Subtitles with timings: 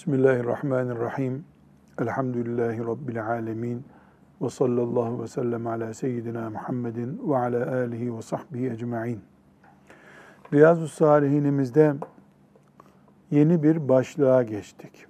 [0.00, 1.44] Bismillahirrahmanirrahim.
[1.98, 3.84] Elhamdülillahi Rabbil alemin.
[4.42, 9.20] Ve sallallahu ve sellem ala seyyidina Muhammedin ve ala alihi ve sahbihi ecma'in.
[10.52, 11.94] Riyazu Salihinimizde
[13.30, 15.06] yeni bir başlığa geçtik.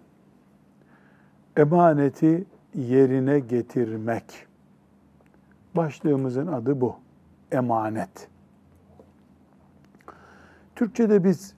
[1.57, 4.47] Emaneti yerine getirmek.
[5.77, 6.97] Başlığımızın adı bu.
[7.53, 8.29] Emanet.
[10.77, 11.55] Türkçe'de biz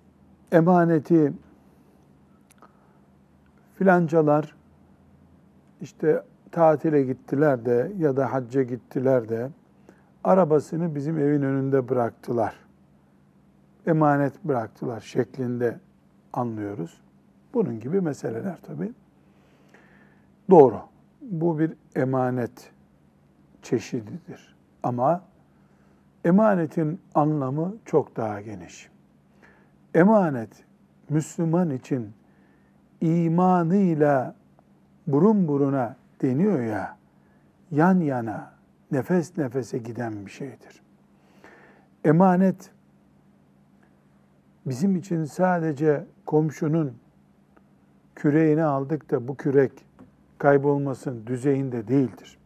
[0.53, 1.33] emaneti
[3.83, 4.55] filancalar
[5.81, 9.51] işte tatile gittiler de ya da hacca gittiler de
[10.25, 12.55] arabasını bizim evin önünde bıraktılar.
[13.87, 15.79] Emanet bıraktılar şeklinde
[16.33, 17.01] anlıyoruz.
[17.55, 18.93] Bunun gibi meseleler tabii.
[20.51, 20.81] Doğru.
[21.21, 22.71] Bu bir emanet
[23.63, 24.57] çeşididir.
[24.83, 25.23] Ama
[26.25, 28.91] emanetin anlamı çok daha geniş.
[29.95, 30.65] Emanet
[31.09, 32.13] Müslüman için
[33.03, 34.35] imanıyla
[35.07, 36.97] burun buruna deniyor ya,
[37.71, 38.53] yan yana,
[38.93, 40.83] nefes nefese giden bir şeydir.
[42.05, 42.71] Emanet
[44.67, 46.93] bizim için sadece komşunun
[48.15, 49.73] küreğini aldık da bu kürek
[50.39, 52.39] kaybolmasın düzeyinde değildir.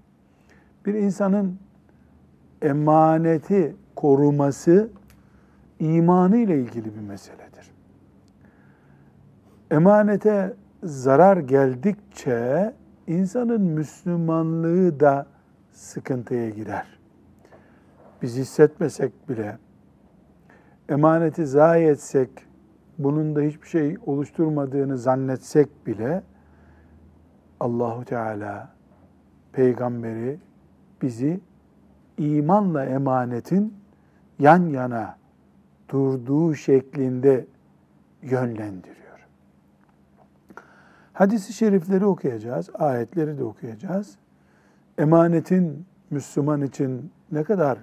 [0.87, 1.59] Bir insanın
[2.63, 4.89] emaneti koruması
[5.81, 7.46] imanı ile ilgili bir meseledir.
[9.71, 12.75] Emanete zarar geldikçe
[13.07, 15.27] insanın Müslümanlığı da
[15.73, 16.99] sıkıntıya girer.
[18.23, 19.59] Biz hissetmesek bile
[20.89, 22.31] emaneti zayi etsek,
[22.99, 26.23] bunun da hiçbir şey oluşturmadığını zannetsek bile
[27.61, 28.69] Allahu Teala
[29.53, 30.39] peygamberi
[31.03, 31.41] bizi
[32.19, 33.75] imanla emanetin
[34.39, 35.17] yan yana
[35.89, 37.47] durduğu şeklinde
[38.23, 39.06] yönlendiriyor.
[41.17, 44.17] Hadis-i şerifleri okuyacağız, ayetleri de okuyacağız.
[44.99, 47.79] Emanetin Müslüman için ne kadar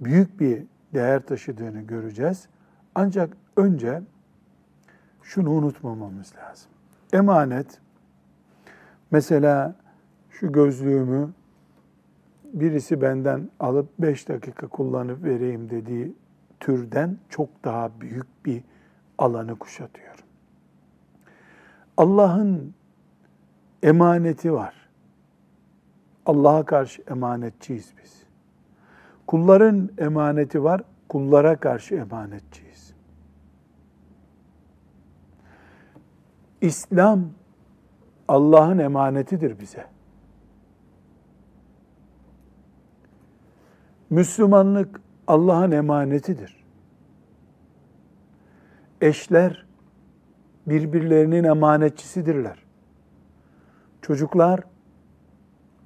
[0.00, 0.62] büyük bir
[0.94, 2.48] değer taşıdığını göreceğiz.
[2.94, 4.02] Ancak önce
[5.22, 6.70] şunu unutmamamız lazım.
[7.12, 7.78] Emanet,
[9.10, 9.74] mesela
[10.30, 11.30] şu gözlüğümü
[12.44, 16.14] birisi benden alıp beş dakika kullanıp vereyim dediği
[16.60, 18.62] türden çok daha büyük bir
[19.18, 20.09] alanı kuşatıyor.
[22.00, 22.74] Allah'ın
[23.82, 24.74] emaneti var.
[26.26, 28.22] Allah'a karşı emanetçiyiz biz.
[29.26, 32.94] Kulların emaneti var, kullara karşı emanetçiyiz.
[36.60, 37.24] İslam
[38.28, 39.86] Allah'ın emanetidir bize.
[44.10, 46.64] Müslümanlık Allah'ın emanetidir.
[49.00, 49.69] Eşler
[50.70, 52.58] birbirlerinin emanetçisidirler.
[54.02, 54.60] Çocuklar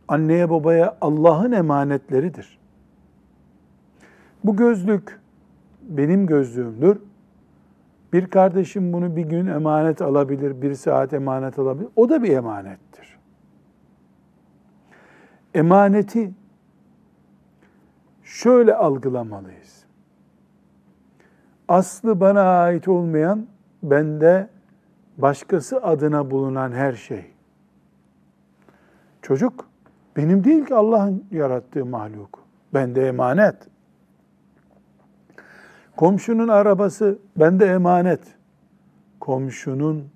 [0.09, 2.59] anneye babaya Allah'ın emanetleridir.
[4.45, 5.21] Bu gözlük
[5.83, 6.99] benim gözlüğümdür.
[8.13, 11.89] Bir kardeşim bunu bir gün emanet alabilir, bir saat emanet alabilir.
[11.97, 13.19] O da bir emanettir.
[15.55, 16.31] Emaneti
[18.23, 19.85] şöyle algılamalıyız.
[21.69, 23.47] Aslı bana ait olmayan,
[23.83, 24.54] bende
[25.19, 27.25] başkası adına bulunan her şey.
[29.23, 29.69] Çocuk
[30.17, 32.39] benim değil ki Allah'ın yarattığı mahluk.
[32.75, 33.57] Bende emanet.
[35.97, 38.21] Komşunun arabası bende emanet.
[39.21, 40.09] Komşunun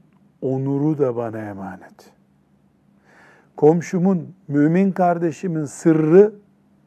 [0.43, 2.13] onuru da bana emanet.
[3.57, 6.33] Komşumun, mümin kardeşimin sırrı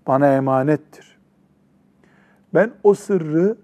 [0.08, 1.18] bana emanettir.
[2.54, 3.58] Ben o sırrı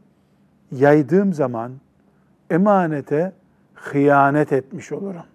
[0.72, 1.72] yaydığım zaman
[2.50, 3.34] emanete
[3.82, 5.26] hıyanet etmiş olurum.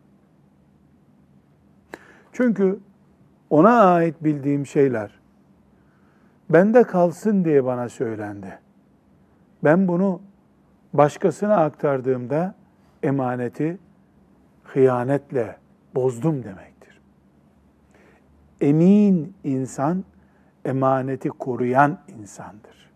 [2.32, 2.78] Çünkü
[3.50, 5.20] ona ait bildiğim şeyler
[6.50, 8.58] bende kalsın diye bana söylendi.
[9.64, 10.20] Ben bunu
[10.92, 12.54] başkasına aktardığımda
[13.02, 13.78] emaneti
[14.64, 15.56] hıyanetle
[15.94, 17.00] bozdum demektir.
[18.60, 20.04] Emin insan
[20.64, 22.90] emaneti koruyan insandır.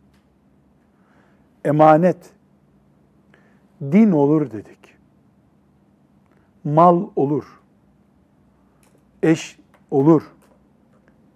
[1.65, 2.31] Emanet
[3.83, 4.76] din olur dedik
[6.67, 7.45] mal olur,
[9.23, 9.59] eş
[9.91, 10.23] olur,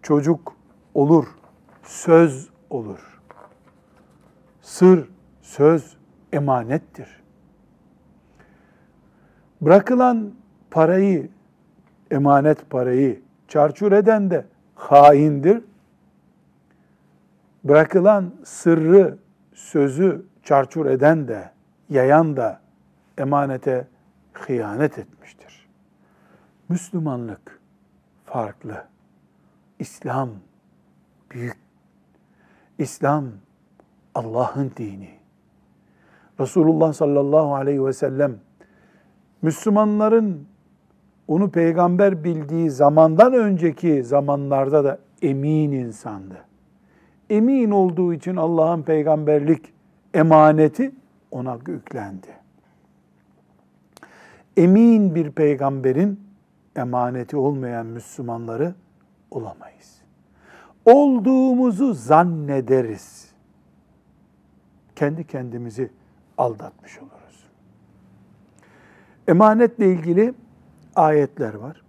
[0.03, 0.57] çocuk
[0.95, 1.27] olur,
[1.83, 3.21] söz olur.
[4.63, 5.09] Sır,
[5.43, 5.97] söz
[6.33, 7.23] emanettir.
[9.61, 10.33] Bırakılan
[10.71, 11.29] parayı,
[12.11, 15.65] emanet parayı çarçur eden de haindir.
[17.65, 19.19] Bırakılan sırrı,
[19.55, 21.51] sözü çarçur eden de,
[21.89, 22.61] yayan da
[23.19, 23.87] emanete
[24.33, 25.69] hıyanet etmiştir.
[26.69, 27.61] Müslümanlık
[28.25, 28.85] farklı.
[29.79, 30.31] İslam
[31.31, 31.57] büyük.
[32.79, 33.25] İslam
[34.15, 35.11] Allah'ın dini.
[36.41, 38.39] Resulullah sallallahu aleyhi ve sellem
[39.43, 40.47] Müslümanların
[41.29, 46.45] onu peygamber bildiği zamandan önceki zamanlarda da emin insandı.
[47.31, 49.73] Emin olduğu için Allah'ın peygamberlik
[50.15, 50.93] emaneti
[51.31, 52.40] ona yüklendi.
[54.57, 56.21] Emin bir peygamberin
[56.77, 58.75] emaneti olmayan Müslümanları
[59.31, 60.01] olamayız.
[60.85, 63.31] Olduğumuzu zannederiz.
[64.97, 65.91] Kendi kendimizi
[66.39, 67.45] aldatmış oluruz.
[69.29, 70.35] Emanetle ilgili
[70.97, 71.83] ayetler var.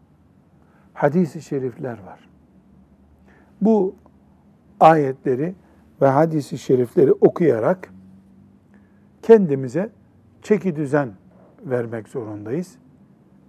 [0.94, 2.30] Hadis-i şerifler var.
[3.62, 3.96] Bu
[4.80, 5.56] ayetleri
[6.02, 7.94] ve hadisi şerifleri okuyarak
[9.22, 9.90] kendimize
[10.42, 11.21] çeki düzen
[11.66, 12.78] vermek zorundayız.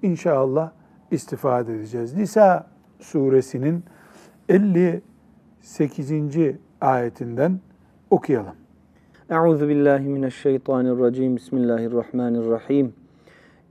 [0.02, 0.70] İnşallah
[1.10, 2.14] istifade edeceğiz.
[2.14, 2.66] Nisa
[3.00, 3.84] suresinin
[4.48, 6.12] 58.
[6.80, 7.60] ayetinden
[8.10, 8.54] okuyalım.
[9.30, 11.36] Euzu billahi mineşşeytanirracim.
[11.36, 12.94] Bismillahirrahmanirrahim.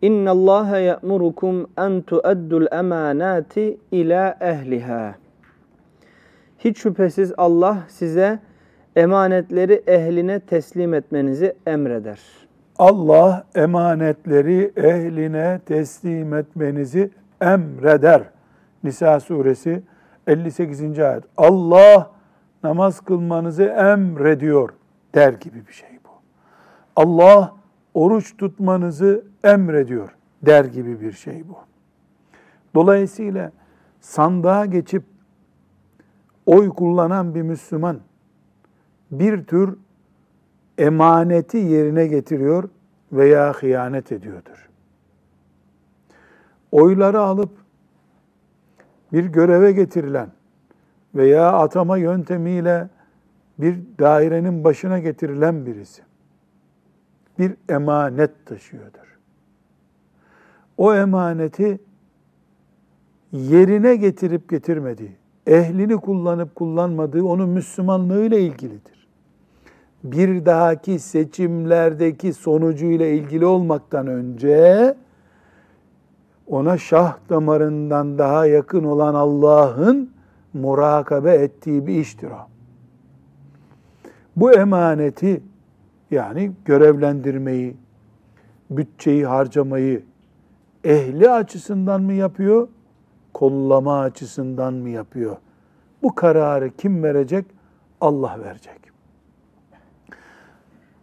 [0.01, 5.15] İnna Allah ya'murukum en tu'addul emanati ila ehliha.
[6.59, 8.39] Hiç şüphesiz Allah size
[8.95, 12.40] emanetleri ehline teslim etmenizi emreder.
[12.79, 18.23] Allah emanetleri ehline teslim etmenizi emreder.
[18.83, 19.83] Nisa suresi
[20.27, 20.99] 58.
[20.99, 21.23] ayet.
[21.37, 22.11] Allah
[22.63, 24.69] namaz kılmanızı emrediyor
[25.15, 26.09] der gibi bir şey bu.
[26.95, 27.55] Allah
[27.93, 31.57] oruç tutmanızı emrediyor der gibi bir şey bu.
[32.75, 33.51] Dolayısıyla
[33.99, 35.03] sandığa geçip
[36.45, 37.99] oy kullanan bir Müslüman
[39.11, 39.77] bir tür
[40.77, 42.69] emaneti yerine getiriyor
[43.11, 44.69] veya hıyanet ediyordur.
[46.71, 47.49] Oyları alıp
[49.13, 50.29] bir göreve getirilen
[51.15, 52.89] veya atama yöntemiyle
[53.59, 56.01] bir dairenin başına getirilen birisi
[57.39, 59.19] bir emanet taşıyordur.
[60.77, 61.79] O emaneti
[63.31, 65.15] yerine getirip getirmediği,
[65.47, 69.00] ehlini kullanıp kullanmadığı onun Müslümanlığıyla ilgilidir.
[70.03, 74.95] Bir dahaki seçimlerdeki sonucuyla ilgili olmaktan önce
[76.47, 80.11] ona şah damarından daha yakın olan Allah'ın
[80.53, 82.47] murakabe ettiği bir iştir o.
[84.35, 85.43] Bu emaneti
[86.11, 87.77] yani görevlendirmeyi,
[88.69, 90.03] bütçeyi harcamayı
[90.83, 92.67] ehli açısından mı yapıyor,
[93.33, 95.37] kollama açısından mı yapıyor?
[96.03, 97.45] Bu kararı kim verecek?
[98.01, 98.80] Allah verecek.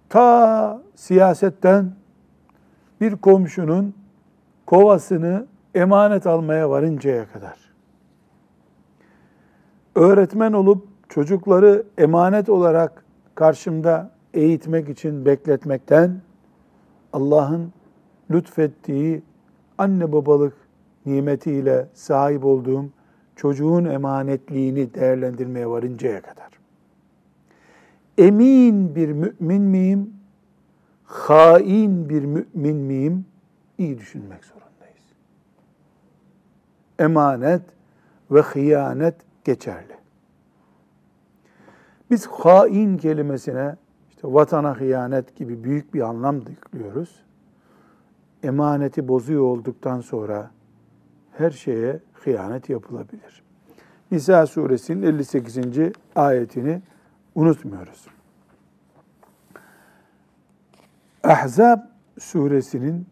[0.08, 1.92] Ta siyasetten
[3.00, 3.94] bir komşunun
[4.66, 7.58] kovasını emanet almaya varıncaya kadar.
[9.94, 13.04] Öğretmen olup çocukları emanet olarak
[13.34, 16.20] karşımda eğitmek için bekletmekten
[17.12, 17.72] Allah'ın
[18.30, 19.22] lütfettiği
[19.78, 20.54] anne babalık
[21.06, 22.84] nimetiyle sahip olduğum
[23.36, 26.47] çocuğun emanetliğini değerlendirmeye varıncaya kadar.
[28.18, 30.14] Emin bir mümin miyim?
[31.04, 33.26] Hain bir mümin miyim?
[33.78, 35.02] İyi düşünmek zorundayız.
[36.98, 37.62] Emanet
[38.30, 39.98] ve hıyanet geçerli.
[42.10, 43.76] Biz hain kelimesine
[44.10, 47.24] işte vatana hıyanet gibi büyük bir anlam yüklüyoruz.
[48.42, 50.50] Emaneti bozuyor olduktan sonra
[51.32, 53.42] her şeye hıyanet yapılabilir.
[54.10, 55.58] Nisa suresinin 58.
[56.16, 56.82] ayetini
[57.35, 58.07] unutmuyoruz.
[61.23, 61.79] Ahzab
[62.19, 63.07] suresinin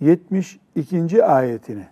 [0.00, 1.24] 72.
[1.24, 1.86] ayetini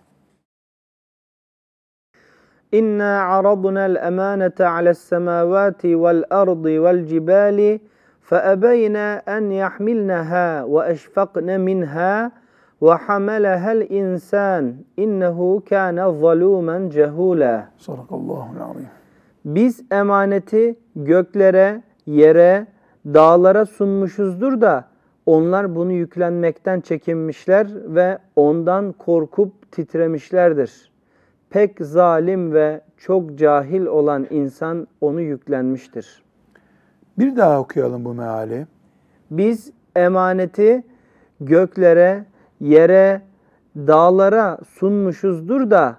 [2.71, 7.81] İnna aradna'l emanete ale's semavati vel ardı vel cibali
[8.27, 8.95] فأبين
[9.35, 12.31] أن يحملنها وأشفقن منها
[12.81, 14.63] وحملها الإنسان
[14.99, 18.89] إنه كان ظلوما جهولا Sadakallahu azim.
[19.44, 22.66] biz emaneti göklere, yere,
[23.06, 24.84] dağlara sunmuşuzdur da
[25.26, 30.92] onlar bunu yüklenmekten çekinmişler ve ondan korkup titremişlerdir.
[31.50, 36.22] Pek zalim ve çok cahil olan insan onu yüklenmiştir.
[37.18, 38.66] Bir daha okuyalım bu meali.
[39.30, 40.82] Biz emaneti
[41.40, 42.24] göklere,
[42.60, 43.22] yere,
[43.76, 45.96] dağlara sunmuşuzdur da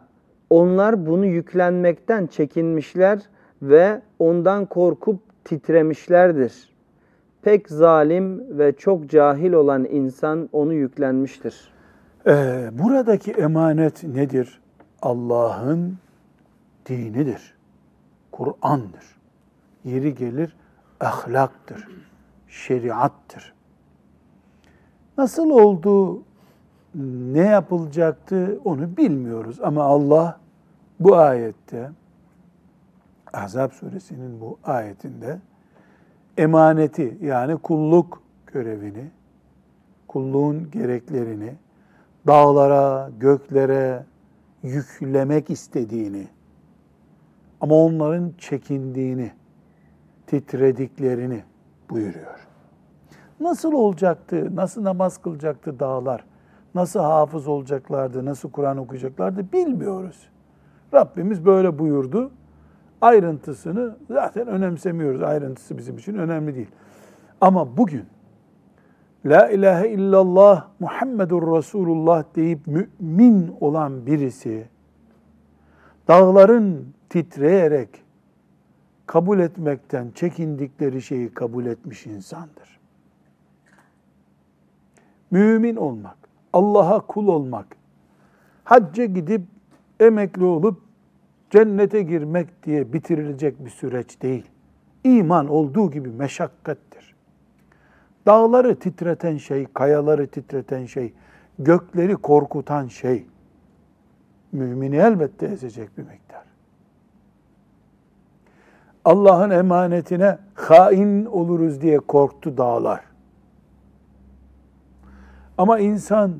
[0.49, 3.19] onlar bunu yüklenmekten çekinmişler
[3.63, 6.73] ve ondan korkup titremişlerdir.
[7.41, 11.73] Pek zalim ve çok cahil olan insan onu yüklenmiştir.
[12.27, 14.61] Ee, buradaki emanet nedir?
[15.01, 15.97] Allah'ın
[16.85, 17.53] dinidir.
[18.31, 19.17] Kur'an'dır.
[19.83, 20.55] Yeri gelir
[20.99, 21.87] ahlaktır,
[22.47, 23.53] şeriattır.
[25.17, 26.23] Nasıl oldu,
[27.33, 30.39] ne yapılacaktı onu bilmiyoruz ama Allah
[30.99, 31.91] bu ayette
[33.33, 35.39] Ahzab suresinin bu ayetinde
[36.37, 39.11] emaneti yani kulluk görevini,
[40.07, 41.55] kulluğun gereklerini
[42.27, 44.05] dağlara, göklere
[44.63, 46.27] yüklemek istediğini
[47.61, 49.31] ama onların çekindiğini,
[50.27, 51.43] titrediklerini
[51.89, 52.47] buyuruyor.
[53.39, 56.25] Nasıl olacaktı, nasıl namaz kılacaktı dağlar,
[56.75, 60.29] nasıl hafız olacaklardı, nasıl Kur'an okuyacaklardı bilmiyoruz.
[60.93, 62.31] Rabbimiz böyle buyurdu.
[63.03, 65.23] Ayrıntısını zaten önemsemiyoruz.
[65.23, 66.71] Ayrıntısı bizim için önemli değil.
[67.41, 68.05] Ama bugün
[69.25, 74.67] La ilahe illallah Muhammedur Resulullah deyip mümin olan birisi
[76.07, 77.89] dağların titreyerek
[79.05, 82.79] kabul etmekten çekindikleri şeyi kabul etmiş insandır.
[85.31, 86.17] Mümin olmak,
[86.53, 87.67] Allah'a kul olmak,
[88.63, 89.41] hacca gidip
[89.99, 90.92] emekli olup
[91.53, 94.45] cennete girmek diye bitirilecek bir süreç değil.
[95.03, 97.15] İman olduğu gibi meşakkattir.
[98.25, 101.13] Dağları titreten şey, kayaları titreten şey,
[101.59, 103.25] gökleri korkutan şey,
[104.51, 106.43] mümini elbette ezecek bir miktar.
[109.05, 113.01] Allah'ın emanetine hain oluruz diye korktu dağlar.
[115.57, 116.33] Ama insan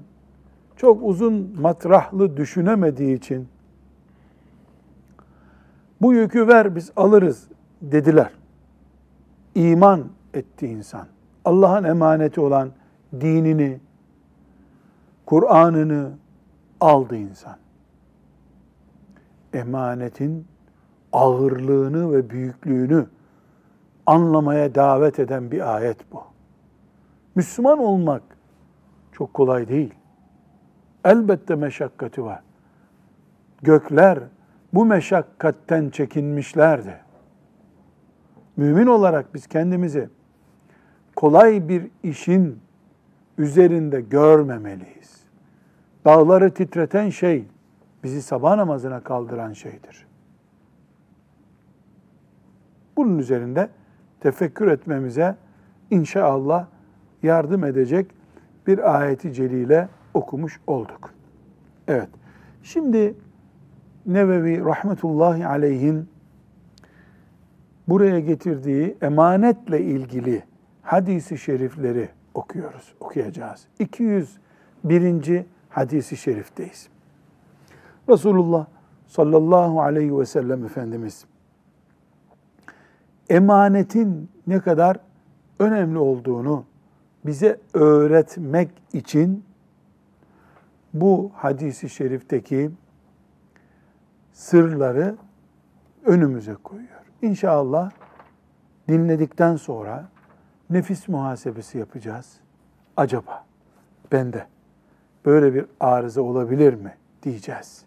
[0.76, 3.48] çok uzun matrahlı düşünemediği için
[6.04, 7.48] bu yükü ver biz alırız
[7.82, 8.32] dediler.
[9.56, 11.08] İman etti insan.
[11.46, 12.72] Allah'ın emaneti olan
[13.22, 13.80] dinini,
[15.26, 16.12] Kur'an'ını
[16.82, 17.56] aldı insan.
[19.54, 20.48] Emanetin
[21.14, 23.08] ağırlığını ve büyüklüğünü
[24.06, 26.24] anlamaya davet eden bir ayet bu.
[27.36, 28.24] Müslüman olmak
[29.12, 29.94] çok kolay değil.
[31.06, 32.42] Elbette meşakkati var.
[33.62, 34.20] Gökler
[34.74, 37.00] bu meşakkatten çekinmişlerdi.
[38.58, 40.10] Mümin olarak biz kendimizi
[41.16, 42.60] kolay bir işin
[43.38, 45.24] üzerinde görmemeliyiz.
[46.06, 47.46] Dağları titreten şey
[48.04, 50.08] bizi sabah namazına kaldıran şeydir.
[52.98, 53.70] Bunun üzerinde
[54.20, 55.36] tefekkür etmemize
[55.92, 56.68] inşallah
[57.24, 58.12] yardım edecek
[58.68, 61.14] bir ayeti celile okumuş olduk.
[61.88, 62.10] Evet.
[62.64, 63.16] Şimdi
[64.06, 66.10] Nevevi rahmetullahi aleyhin
[67.88, 70.44] buraya getirdiği emanetle ilgili
[70.82, 73.68] hadisi şerifleri okuyoruz, okuyacağız.
[73.80, 75.46] 201.
[75.70, 76.88] hadisi şerifteyiz.
[78.10, 78.66] Resulullah
[79.08, 81.26] sallallahu aleyhi ve sellem Efendimiz
[83.30, 84.98] emanetin ne kadar
[85.60, 86.66] önemli olduğunu
[87.26, 89.44] bize öğretmek için
[90.94, 92.72] bu hadisi şerifteki
[94.34, 95.16] sırları
[96.06, 96.90] önümüze koyuyor.
[97.22, 97.92] İnşallah
[98.88, 100.10] dinledikten sonra
[100.70, 102.40] nefis muhasebesi yapacağız.
[102.98, 103.46] Acaba
[104.12, 104.48] bende
[105.26, 107.86] böyle bir arıza olabilir mi diyeceğiz.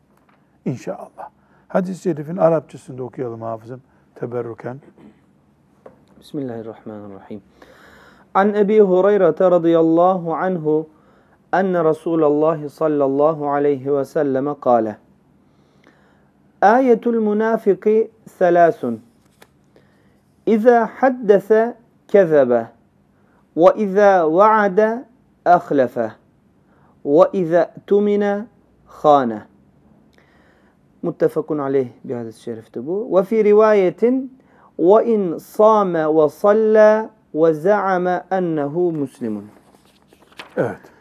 [0.65, 1.31] İnşallah.
[1.69, 3.83] Hadis-i şerifin Arapçasında okuyalım hafızım
[4.15, 4.81] teberruken.
[6.21, 7.43] Bismillahirrahmanirrahim.
[8.35, 10.89] An Ebi Hureyre radıyallahu anhu
[11.53, 14.97] enne Resulallah sallallahu aleyhi ve selleme kâle.
[16.63, 18.09] آية المنافق
[18.39, 18.87] ثلاث
[20.49, 21.53] إذا حدث
[22.09, 22.67] كذب
[23.57, 25.05] وإذا وعد
[25.47, 26.01] أخلف
[27.05, 28.45] وإذا اؤتمن
[28.87, 29.43] خان
[31.03, 34.23] متفق عليه بهذا الشرف تبو وفي رواية
[34.79, 39.49] وإن صام وصلى وزعم أنه مسلم.
[40.59, 40.96] Evet.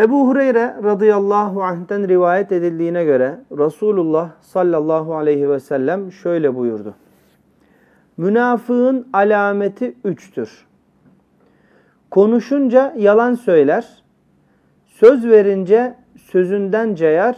[0.00, 6.94] Ebu Hureyre radıyallahu anh'ten rivayet edildiğine göre Resulullah sallallahu aleyhi ve sellem şöyle buyurdu.
[8.16, 10.66] Münafığın alameti üçtür.
[12.10, 14.02] Konuşunca yalan söyler,
[14.86, 17.36] söz verince sözünden cayar,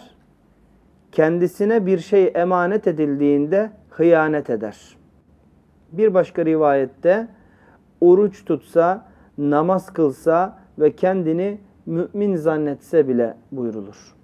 [1.12, 4.96] kendisine bir şey emanet edildiğinde hıyanet eder.
[5.92, 7.28] Bir başka rivayette
[8.00, 9.04] oruç tutsa,
[9.38, 14.14] namaz kılsa ve kendini mümin zannetse bile buyrulur.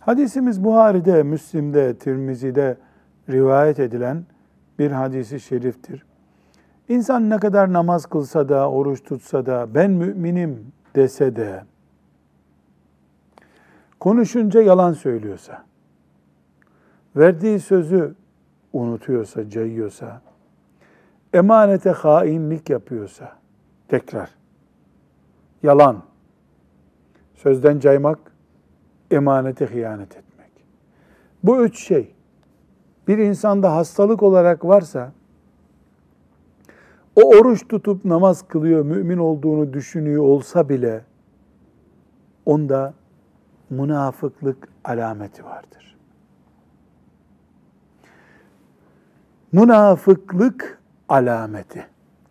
[0.00, 2.76] Hadisimiz Buhari'de, Müslim'de, Tirmizi'de
[3.30, 4.24] rivayet edilen
[4.78, 6.04] bir hadisi şeriftir.
[6.88, 11.64] İnsan ne kadar namaz kılsa da, oruç tutsa da, ben müminim dese de,
[14.00, 15.64] konuşunca yalan söylüyorsa,
[17.16, 18.14] verdiği sözü
[18.72, 20.22] unutuyorsa, cayıyorsa,
[21.34, 23.32] emanete hainlik yapıyorsa,
[23.88, 24.30] tekrar,
[25.62, 26.02] yalan,
[27.42, 28.18] sözden caymak,
[29.10, 30.50] emanete hıyanet etmek.
[31.42, 32.14] Bu üç şey,
[33.08, 35.12] bir insanda hastalık olarak varsa,
[37.16, 41.04] o oruç tutup namaz kılıyor, mümin olduğunu düşünüyor olsa bile,
[42.46, 42.94] onda
[43.70, 45.96] münafıklık alameti vardır.
[49.52, 51.86] Münafıklık alameti.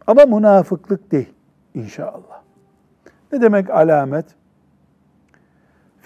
[0.08, 1.34] Ama münafıklık değil
[1.74, 2.41] inşallah.
[3.32, 4.40] Ne demek alamet?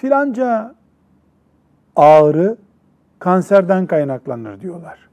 [0.05, 0.75] Filanca
[1.95, 2.57] ağrı
[3.19, 5.09] kanserden kaynaklanır diyorlar.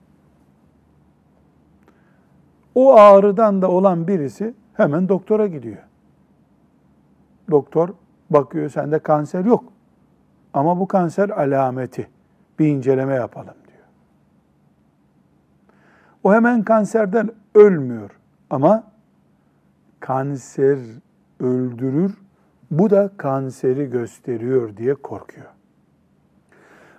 [2.74, 5.82] O ağrıdan da olan birisi hemen doktora gidiyor.
[7.50, 7.88] Doktor
[8.30, 9.64] bakıyor sende kanser yok.
[10.54, 12.08] Ama bu kanser alameti.
[12.58, 13.86] Bir inceleme yapalım diyor.
[16.24, 18.10] O hemen kanserden ölmüyor.
[18.50, 18.84] Ama
[20.00, 20.78] kanser
[21.40, 22.21] öldürür.
[22.72, 25.46] Bu da kanseri gösteriyor diye korkuyor.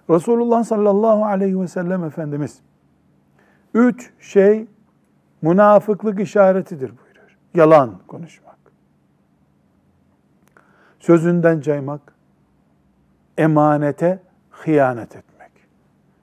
[0.10, 2.60] Resulullah sallallahu aleyhi ve sellem Efendimiz
[3.74, 4.68] üç şey
[5.42, 7.38] münafıklık işaretidir buyuruyor.
[7.54, 8.58] Yalan konuşmak,
[11.00, 12.14] sözünden caymak,
[13.38, 14.20] emanete
[14.52, 15.52] hıyanet etmek.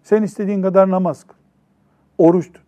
[0.02, 1.36] Sen istediğin kadar namaz kıl,
[2.18, 2.62] oruç tut.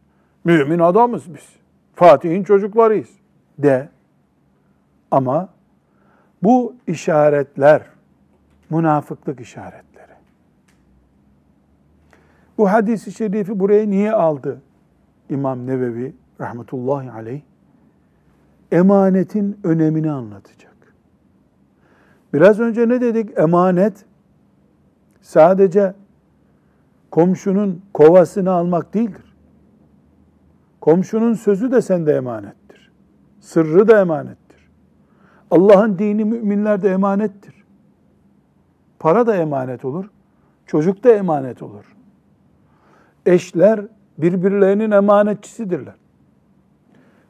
[0.45, 1.49] Mümin adamız biz.
[1.95, 3.11] Fatih'in çocuklarıyız
[3.59, 3.89] de.
[5.11, 5.49] Ama
[6.43, 7.83] bu işaretler
[8.71, 10.13] münafıklık işaretleri.
[12.59, 14.63] Bu hadisi şerifi buraya niye aldı
[15.29, 17.41] İmam Nevevi rahmetullahi aleyh?
[18.73, 20.73] Emanetin önemini anlatacak.
[22.35, 23.39] Biraz önce ne dedik?
[23.39, 24.05] Emanet
[25.23, 25.95] sadece
[27.11, 29.37] komşunun kovasını almak değildir.
[30.81, 32.93] Komşunun sözü de sende emanettir.
[33.41, 34.42] Sırrı da emanettir.
[35.53, 37.65] Allah'ın dini müminlerde emanettir.
[38.99, 40.11] Para da emanet olur.
[40.67, 41.97] Çocuk da emanet olur.
[43.27, 43.81] Eşler
[44.19, 45.95] birbirlerinin emanetçisidirler.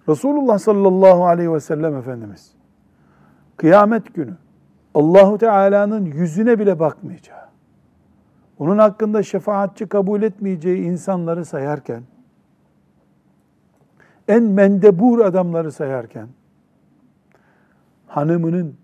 [0.08, 2.52] Resulullah sallallahu aleyhi ve sellem Efendimiz
[3.56, 4.34] kıyamet günü
[4.94, 7.48] Allahu Teala'nın yüzüne bile bakmayacağı,
[8.58, 12.02] onun hakkında şefaatçi kabul etmeyeceği insanları sayarken,
[14.28, 16.28] en mendebur adamları sayarken,
[18.12, 18.76] hanımının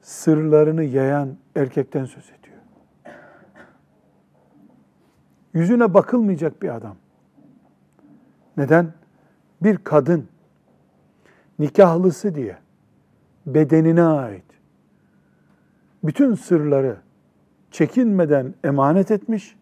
[0.00, 2.58] sırlarını yayan erkekten söz ediyor.
[5.54, 6.96] Yüzüne bakılmayacak bir adam.
[8.56, 8.92] Neden?
[9.62, 10.28] Bir kadın
[11.58, 12.58] nikahlısı diye
[13.46, 14.44] bedenine ait
[16.04, 16.96] bütün sırları
[17.70, 19.56] çekinmeden emanet etmiş.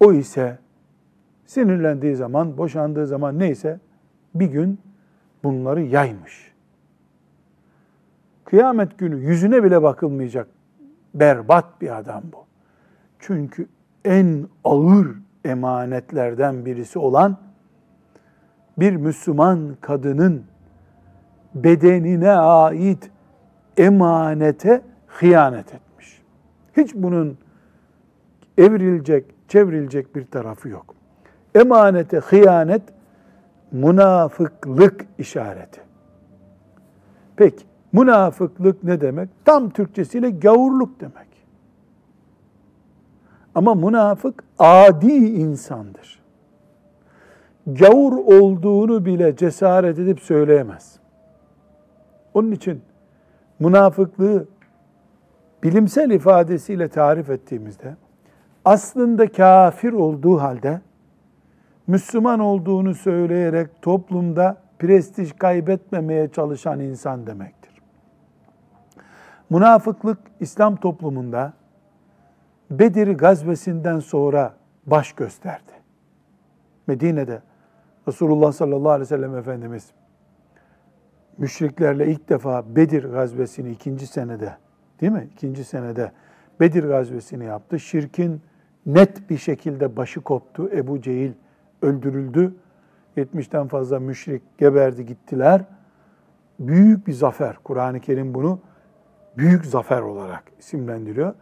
[0.00, 0.58] O ise
[1.46, 3.80] sinirlendiği zaman, boşandığı zaman neyse
[4.34, 4.78] bir gün
[5.44, 6.49] bunları yaymış.
[8.50, 10.48] Kıyamet günü yüzüne bile bakılmayacak
[11.14, 12.44] berbat bir adam bu.
[13.18, 13.68] Çünkü
[14.04, 15.06] en ağır
[15.44, 17.36] emanetlerden birisi olan
[18.78, 20.44] bir Müslüman kadının
[21.54, 23.10] bedenine ait
[23.76, 26.22] emanete hıyanet etmiş.
[26.76, 27.38] Hiç bunun
[28.58, 30.94] evrilecek, çevrilecek bir tarafı yok.
[31.54, 32.82] Emanete hıyanet
[33.72, 35.80] münafıklık işareti.
[37.36, 39.28] Peki münafıklık ne demek?
[39.44, 41.30] Tam Türkçesiyle gavurluk demek.
[43.54, 46.20] Ama münafık adi insandır.
[47.66, 50.98] Gavur olduğunu bile cesaret edip söyleyemez.
[52.34, 52.82] Onun için
[53.60, 54.46] münafıklığı
[55.62, 57.96] bilimsel ifadesiyle tarif ettiğimizde
[58.64, 60.80] aslında kafir olduğu halde
[61.86, 67.59] Müslüman olduğunu söyleyerek toplumda prestij kaybetmemeye çalışan insan demektir.
[69.50, 71.52] Münafıklık İslam toplumunda
[72.70, 74.54] Bedir gazvesinden sonra
[74.86, 75.72] baş gösterdi.
[76.86, 77.42] Medine'de
[78.08, 79.90] Resulullah sallallahu aleyhi ve sellem Efendimiz
[81.38, 84.56] müşriklerle ilk defa Bedir gazvesini ikinci senede
[85.00, 85.28] değil mi?
[85.34, 86.12] İkinci senede
[86.60, 87.80] Bedir gazvesini yaptı.
[87.80, 88.40] Şirkin
[88.86, 90.70] net bir şekilde başı koptu.
[90.72, 91.32] Ebu Cehil
[91.82, 92.54] öldürüldü.
[93.16, 95.64] 70'ten fazla müşrik geberdi gittiler.
[96.58, 97.56] Büyük bir zafer.
[97.64, 98.58] Kur'an-ı Kerim bunu
[99.38, 101.34] büyük zafer olarak isimlendiriyor.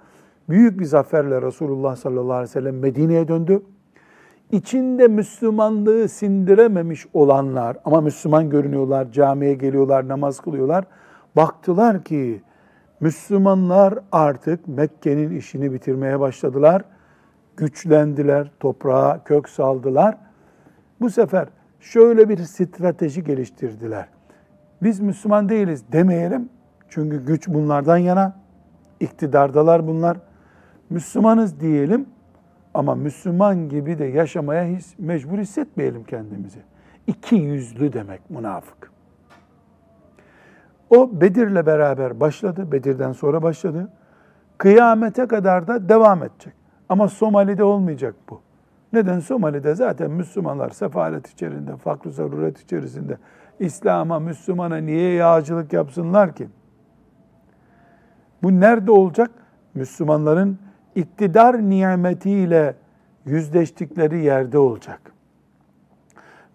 [0.49, 3.63] Büyük bir zaferle Resulullah sallallahu aleyhi ve sellem Medine'ye döndü.
[4.53, 10.85] İçinde Müslümanlığı sindirememiş olanlar ama Müslüman görünüyorlar, camiye geliyorlar, namaz kılıyorlar.
[11.37, 12.43] Baktılar ki
[13.01, 16.85] Müslümanlar artık Mekke'nin işini bitirmeye başladılar.
[17.57, 20.17] güçlendiler, toprağa kök saldılar.
[21.01, 21.49] Bu sefer
[21.81, 24.09] şöyle bir strateji geliştirdiler.
[24.83, 26.49] Biz Müslüman değiliz demeyelim.
[26.89, 28.37] Çünkü güç bunlardan yana,
[29.01, 30.17] iktidardalar bunlar.
[30.91, 32.07] Müslümanız diyelim
[32.75, 36.61] ama Müslüman gibi de yaşamaya hiç mecbur hissetmeyelim kendimizi.
[37.07, 38.91] İki yüzlü demek münafık.
[40.91, 43.89] O Bedir'le beraber başladı, Bedir'den sonra başladı.
[44.59, 46.53] Kıyamete kadar da devam edecek.
[46.89, 48.41] Ama Somali'de olmayacak bu.
[48.93, 49.21] Neden?
[49.21, 53.19] Somali'de zaten Müslümanlar sefalet içerisinde, fakr zaruret içerisinde.
[53.61, 56.49] İslam'a, Müslümana niye yağcılık yapsınlar ki?
[58.43, 59.31] Bu nerede olacak?
[59.75, 60.59] Müslümanların
[60.95, 62.75] iktidar nimetiyle
[63.25, 65.01] yüzleştikleri yerde olacak.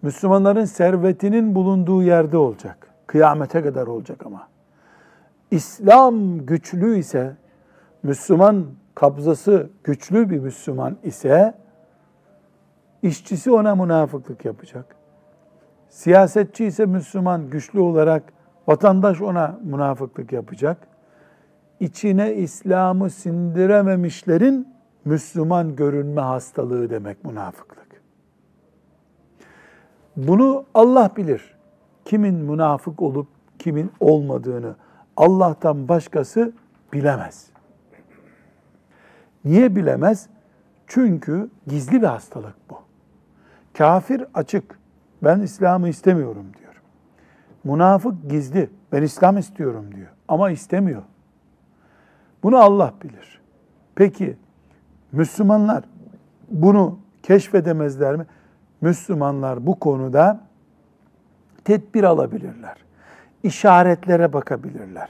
[0.02, 2.88] Müslümanların servetinin bulunduğu yerde olacak.
[3.06, 4.48] Kıyamete kadar olacak ama.
[5.50, 7.36] İslam güçlü ise,
[8.02, 11.54] Müslüman kabzası güçlü bir Müslüman ise,
[13.02, 14.96] işçisi ona münafıklık yapacak.
[15.88, 18.22] Siyasetçi ise Müslüman güçlü olarak
[18.68, 20.78] vatandaş ona münafıklık yapacak.
[21.80, 24.68] İçine İslam'ı sindirememişlerin
[25.04, 27.84] Müslüman görünme hastalığı demek münafıklık.
[30.16, 31.54] Bunu Allah bilir.
[32.04, 34.74] Kimin münafık olup kimin olmadığını
[35.16, 36.52] Allah'tan başkası
[36.92, 37.46] bilemez.
[39.44, 40.28] Niye bilemez?
[40.86, 42.78] Çünkü gizli bir hastalık bu.
[43.78, 44.78] Kafir açık.
[45.22, 46.82] Ben İslam'ı istemiyorum diyor.
[47.64, 48.70] Münafık gizli.
[48.92, 50.08] Ben İslam istiyorum diyor.
[50.28, 51.02] Ama istemiyor.
[52.44, 53.40] Bunu Allah bilir.
[53.94, 54.36] Peki
[55.12, 55.84] Müslümanlar
[56.50, 58.26] bunu keşfedemezler mi?
[58.80, 60.40] Müslümanlar bu konuda
[61.64, 62.76] tedbir alabilirler.
[63.42, 65.08] İşaretlere bakabilirler.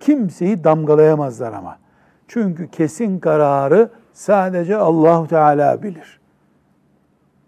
[0.00, 1.78] Kimseyi damgalayamazlar ama.
[2.28, 6.20] Çünkü kesin kararı sadece Allahu Teala bilir.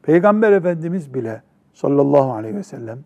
[0.03, 1.43] Peygamber Efendimiz bile
[1.75, 2.99] sallallahu aleyhi ve sellem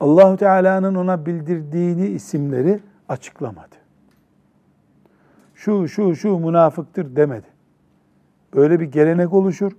[0.00, 3.79] Allahu Teala'nın ona bildirdiğini isimleri açıklamadı.
[5.60, 7.46] Şu şu şu münafıktır demedi.
[8.54, 9.72] Böyle bir gelenek oluşur.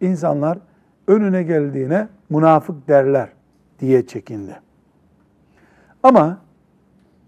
[0.00, 0.58] İnsanlar
[1.06, 3.28] önüne geldiğine münafık derler
[3.80, 4.60] diye çekindi.
[6.02, 6.38] Ama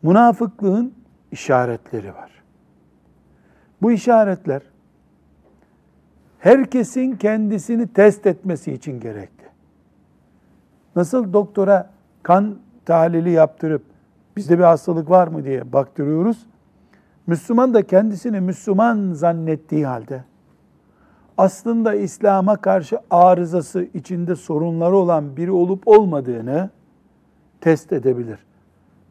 [0.03, 0.94] münafıklığın
[1.33, 2.31] işaretleri var.
[3.83, 4.62] Bu işaretler
[6.38, 9.44] herkesin kendisini test etmesi için gerekli.
[10.96, 11.90] Nasıl doktora
[12.22, 13.83] kan tahlili yaptırıp
[14.37, 16.46] bizde bir hastalık var mı diye baktırıyoruz.
[17.31, 20.25] Müslüman da kendisini Müslüman zannettiği halde
[21.38, 26.71] aslında İslam'a karşı arızası içinde sorunları olan biri olup olmadığını
[27.61, 28.38] test edebilir.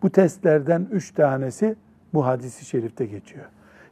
[0.04, 1.76] Bu testlerden üç tanesi
[2.14, 3.46] bu hadisi şerifte geçiyor.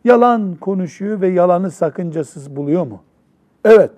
[0.03, 3.01] Yalan konuşuyor ve yalanı sakıncasız buluyor mu?
[3.65, 3.91] Evet.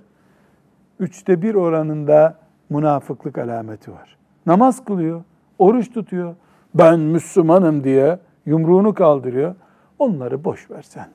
[0.99, 2.35] Üçte bir oranında
[2.69, 4.17] münafıklık alameti var.
[4.45, 5.23] Namaz kılıyor,
[5.59, 6.35] oruç tutuyor.
[6.73, 9.55] Ben Müslümanım diye yumruğunu kaldırıyor.
[9.99, 11.09] Onları boş versen.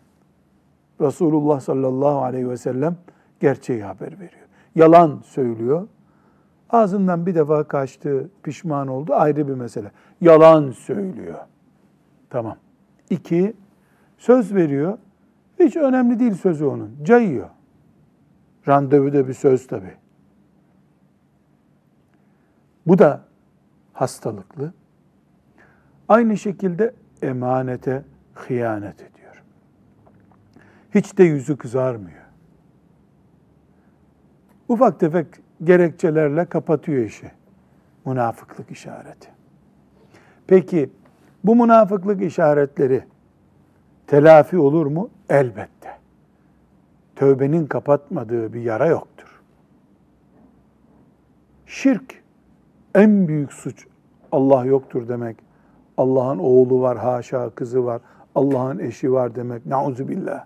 [1.00, 2.96] Resulullah sallallahu aleyhi ve sellem
[3.40, 4.46] gerçeği haber veriyor.
[4.74, 5.88] Yalan söylüyor.
[6.70, 9.90] Ağzından bir defa kaçtı, pişman oldu ayrı bir mesele.
[10.20, 11.38] Yalan söylüyor.
[12.30, 12.56] Tamam.
[13.10, 13.56] İki,
[14.18, 14.98] söz veriyor.
[15.58, 16.90] Hiç önemli değil sözü onun.
[17.02, 17.48] Cayıyor.
[18.68, 19.90] Randevuda bir söz tabi.
[22.86, 23.20] Bu da
[23.92, 24.72] hastalıklı.
[26.08, 29.42] Aynı şekilde emanete hıyanet ediyor.
[30.94, 32.24] Hiç de yüzü kızarmıyor.
[34.68, 35.26] Ufak tefek
[35.64, 37.30] gerekçelerle kapatıyor işi.
[38.06, 39.28] Münafıklık işareti.
[40.46, 40.90] Peki
[41.44, 43.04] bu münafıklık işaretleri
[44.06, 45.10] telafi olur mu?
[45.28, 45.98] Elbette.
[47.16, 49.42] Tövbenin kapatmadığı bir yara yoktur.
[51.66, 52.22] Şirk
[52.94, 53.86] en büyük suç.
[54.32, 55.36] Allah yoktur demek.
[55.96, 58.00] Allah'ın oğlu var, haşa kızı var.
[58.34, 59.66] Allah'ın eşi var demek.
[59.66, 60.44] Nauzu billah.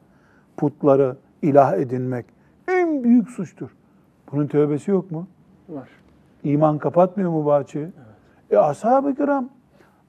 [0.56, 2.26] Putları ilah edinmek
[2.68, 3.70] en büyük suçtur.
[4.32, 5.26] Bunun tövbesi yok mu?
[5.68, 5.88] Var.
[6.44, 7.78] İman kapatmıyor mu açığı?
[7.78, 7.92] Evet.
[8.50, 9.48] E ashab-ı kiram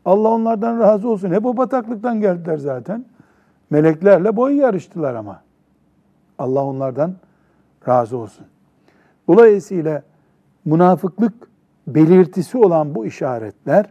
[0.05, 1.31] Allah onlardan razı olsun.
[1.31, 3.05] Hep o bataklıktan geldiler zaten.
[3.69, 5.41] Meleklerle boy yarıştılar ama.
[6.37, 7.13] Allah onlardan
[7.87, 8.45] razı olsun.
[9.27, 10.03] Dolayısıyla
[10.65, 11.33] münafıklık
[11.87, 13.85] belirtisi olan bu işaretler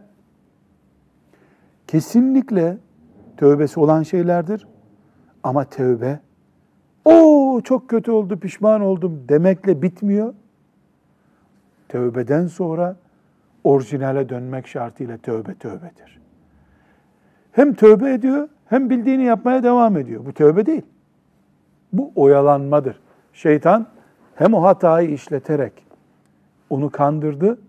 [1.87, 2.77] kesinlikle
[3.39, 4.67] tövbesi olan şeylerdir.
[5.43, 6.19] Ama tövbe
[7.05, 10.33] o çok kötü oldu, pişman oldum demekle bitmiyor.
[11.89, 12.95] Tövbeden sonra
[13.63, 16.21] orijinale dönmek şartıyla tövbe tövbedir.
[17.51, 20.25] Hem tövbe ediyor hem bildiğini yapmaya devam ediyor.
[20.25, 20.85] Bu tövbe değil.
[21.93, 22.99] Bu oyalanmadır.
[23.33, 23.87] Şeytan
[24.35, 25.73] hem o hatayı işleterek
[26.69, 27.59] onu kandırdı,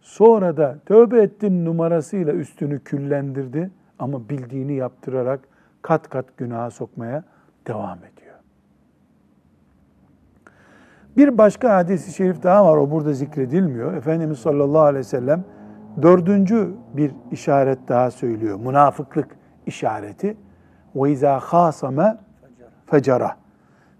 [0.00, 5.39] sonra da tövbe ettin numarasıyla üstünü küllendirdi ama bildiğini yaptırarak
[5.81, 7.23] kat kat günaha sokmaya
[7.67, 8.35] devam ediyor.
[11.17, 13.93] Bir başka hadisi şerif daha var, o burada zikredilmiyor.
[13.93, 15.43] Efendimiz sallallahu aleyhi ve sellem
[16.01, 18.59] dördüncü bir işaret daha söylüyor.
[18.59, 19.27] Münafıklık
[19.65, 20.37] işareti.
[20.95, 22.17] وَاِذَا خَاسَمَ
[22.85, 23.37] fecara.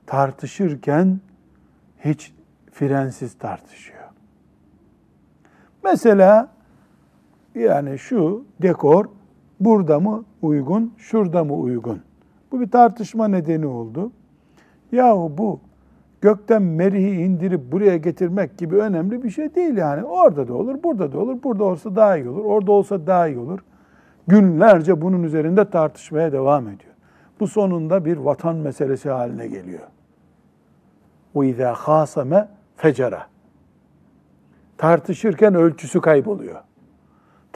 [0.06, 1.19] Tartışırken
[1.99, 2.34] hiç
[2.71, 4.04] frensiz tartışıyor.
[5.84, 6.47] Mesela
[7.56, 9.06] yani şu dekor
[9.60, 12.02] burada mı uygun, şurada mı uygun?
[12.52, 14.12] Bu bir tartışma nedeni oldu.
[14.91, 15.60] Yahu bu
[16.21, 20.04] gökten merihi indirip buraya getirmek gibi önemli bir şey değil yani.
[20.04, 21.43] Orada da olur, burada da olur.
[21.43, 23.60] Burada olsa daha iyi olur, orada olsa daha iyi olur.
[24.28, 26.93] Günlerce bunun üzerinde tartışmaya devam ediyor.
[27.39, 29.88] Bu sonunda bir vatan meselesi haline geliyor.
[31.36, 33.28] وَاِذَا خَاسَمَ fecera.
[34.78, 36.62] Tartışırken ölçüsü kayboluyor.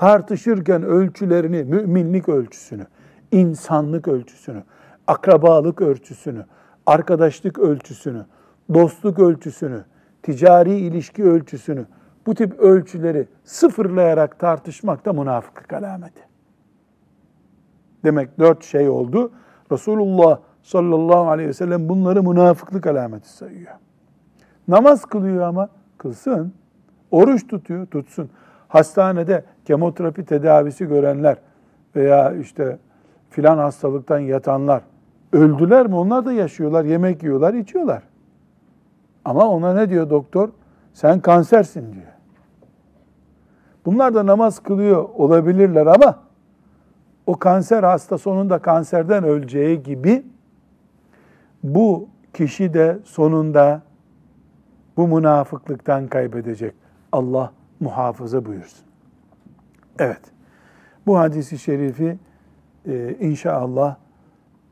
[0.02, 2.86] Tartışırken ölçülerini, müminlik ölçüsünü,
[3.32, 4.62] insanlık ölçüsünü,
[5.06, 6.44] akrabalık ölçüsünü,
[6.86, 8.26] arkadaşlık ölçüsünü,
[8.74, 9.84] dostluk ölçüsünü,
[10.22, 11.86] ticari ilişki ölçüsünü,
[12.26, 16.22] bu tip ölçüleri sıfırlayarak tartışmak da münafıklık alameti.
[18.04, 19.32] Demek dört şey oldu.
[19.72, 23.72] Resulullah sallallahu aleyhi ve sellem bunları münafıklık alameti sayıyor.
[24.68, 26.54] Namaz kılıyor ama kılsın.
[27.10, 28.30] Oruç tutuyor, tutsun.
[28.72, 31.36] Hastanede kemoterapi tedavisi görenler
[31.96, 32.78] veya işte
[33.30, 34.82] filan hastalıktan yatanlar
[35.32, 35.94] öldüler mi?
[35.96, 38.02] Onlar da yaşıyorlar, yemek yiyorlar, içiyorlar.
[39.24, 40.48] Ama ona ne diyor doktor?
[40.92, 42.12] Sen kansersin diyor.
[43.84, 46.18] Bunlar da namaz kılıyor olabilirler ama
[47.26, 50.26] o kanser hasta sonunda kanserden öleceği gibi
[51.62, 53.82] bu kişi de sonunda
[54.96, 56.74] bu münafıklıktan kaybedecek.
[57.12, 58.84] Allah muhafaza buyursun.
[59.98, 60.20] Evet.
[61.06, 62.18] Bu hadisi şerifi
[62.86, 63.96] e, inşallah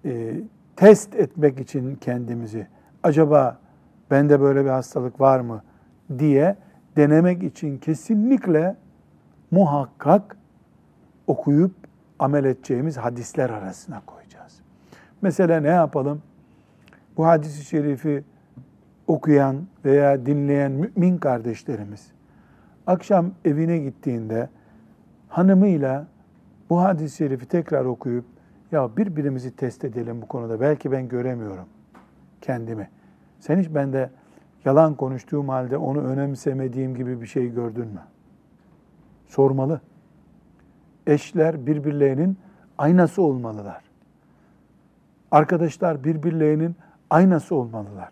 [0.05, 0.35] e,
[0.77, 2.67] test etmek için kendimizi
[3.03, 3.59] acaba
[4.11, 5.63] bende böyle bir hastalık var mı
[6.19, 6.57] diye
[6.97, 8.77] denemek için kesinlikle
[9.51, 10.37] muhakkak
[11.27, 11.75] okuyup
[12.19, 14.61] amel edeceğimiz hadisler arasına koyacağız.
[15.23, 16.23] Mesela ne yapalım?
[17.17, 18.25] Bu hadisi şerifi
[19.07, 22.13] okuyan veya dinleyen mümin kardeşlerimiz
[22.91, 24.49] akşam evine gittiğinde
[25.29, 26.07] hanımıyla
[26.71, 28.25] bu hadis-i şerifi tekrar okuyup
[28.73, 30.61] ya birbirimizi test edelim bu konuda.
[30.61, 31.67] Belki ben göremiyorum
[32.41, 32.89] kendimi.
[33.41, 34.11] Sen hiç bende
[34.65, 38.01] yalan konuştuğum halde onu önemsemediğim gibi bir şey gördün mü?
[39.29, 39.81] Sormalı.
[41.07, 42.39] Eşler birbirlerinin
[42.79, 43.85] aynası olmalılar.
[45.31, 46.77] Arkadaşlar birbirlerinin
[47.11, 48.11] aynası olmalılar.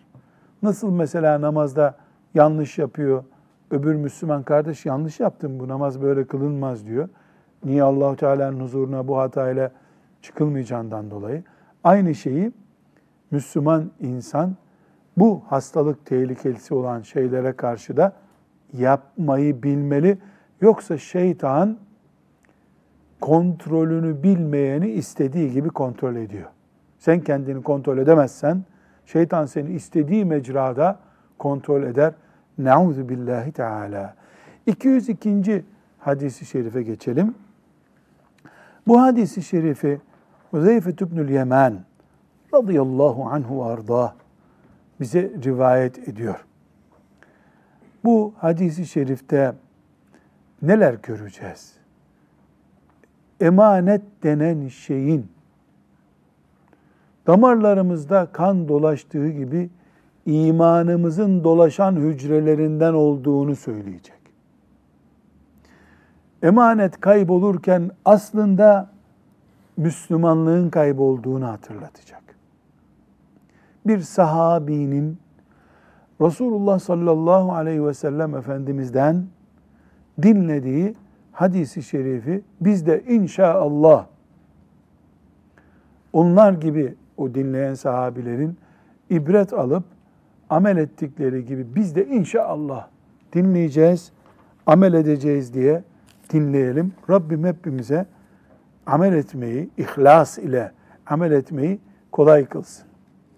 [0.62, 1.94] Nasıl mesela namazda
[2.34, 3.24] yanlış yapıyor,
[3.70, 7.08] öbür Müslüman kardeş yanlış yaptın bu namaz böyle kılınmaz diyor.
[7.64, 9.70] Niye Allahu Teala'nın huzuruna bu hatayla
[10.22, 11.42] çıkılmayacağından dolayı.
[11.84, 12.52] Aynı şeyi
[13.30, 14.56] Müslüman insan
[15.16, 18.12] bu hastalık tehlikelisi olan şeylere karşı da
[18.72, 20.18] yapmayı bilmeli.
[20.60, 21.78] Yoksa şeytan
[23.20, 26.48] kontrolünü bilmeyeni istediği gibi kontrol ediyor.
[26.98, 28.64] Sen kendini kontrol edemezsen
[29.06, 30.98] şeytan seni istediği mecrada
[31.38, 32.14] kontrol eder.
[32.58, 34.14] Nauzu billahi teala.
[34.66, 35.64] 202.
[35.98, 37.34] hadisi şerife geçelim.
[38.86, 40.00] Bu hadisi şerifi
[40.50, 41.84] Huzeyfe ibnül Yemen
[42.54, 44.14] radıyallahu anhu arda
[45.00, 46.44] bize rivayet ediyor.
[48.04, 49.54] Bu hadisi şerifte
[50.62, 51.74] neler göreceğiz?
[53.40, 55.26] Emanet denen şeyin
[57.26, 59.70] damarlarımızda kan dolaştığı gibi
[60.28, 64.18] imanımızın dolaşan hücrelerinden olduğunu söyleyecek.
[66.42, 68.90] Emanet kaybolurken aslında
[69.76, 72.22] Müslümanlığın kaybolduğunu hatırlatacak.
[73.86, 75.18] Bir sahabinin
[76.20, 79.26] Resulullah sallallahu aleyhi ve sellem Efendimiz'den
[80.22, 80.94] dinlediği
[81.32, 84.06] hadisi şerifi biz de inşallah
[86.12, 88.56] onlar gibi o dinleyen sahabilerin
[89.10, 89.84] ibret alıp
[90.50, 92.88] amel ettikleri gibi biz de inşallah
[93.32, 94.12] dinleyeceğiz,
[94.66, 95.82] amel edeceğiz diye
[96.32, 96.92] dinleyelim.
[97.10, 98.06] Rabbim hepimize
[98.86, 100.72] amel etmeyi, ihlas ile
[101.06, 101.80] amel etmeyi
[102.12, 102.86] kolay kılsın.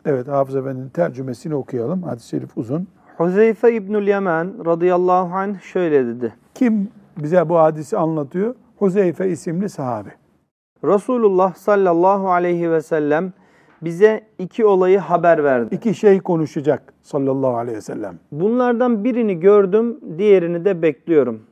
[0.04, 2.02] Evet Hafız Efendi'nin tercümesini okuyalım.
[2.02, 2.88] Hadis-i şerif uzun.
[3.16, 6.34] Huzeyfe İbnül Yemen radıyallahu anh şöyle dedi.
[6.54, 6.88] Kim
[7.22, 8.54] bize bu hadisi anlatıyor?
[8.78, 10.10] Huzeyfe isimli sahabe.
[10.84, 13.32] Resulullah sallallahu aleyhi ve sellem
[13.82, 15.74] bize iki olayı haber verdi.
[15.74, 18.18] İki şey konuşacak sallallahu aleyhi ve sellem.
[18.32, 21.42] Bunlardan birini gördüm, diğerini de bekliyorum.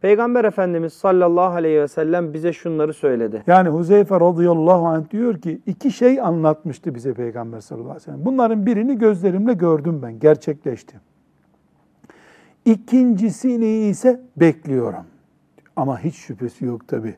[0.00, 3.42] Peygamber Efendimiz sallallahu aleyhi ve sellem bize şunları söyledi.
[3.46, 8.24] Yani Huzeyfe radıyallahu anh diyor ki iki şey anlatmıştı bize Peygamber sallallahu aleyhi ve sellem.
[8.24, 11.00] Bunların birini gözlerimle gördüm ben, gerçekleşti.
[12.64, 15.04] İkincisini ise bekliyorum.
[15.76, 17.14] Ama hiç şüphesi yok tabi.